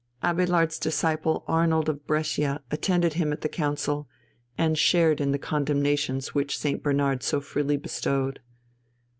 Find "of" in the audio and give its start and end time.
1.87-2.07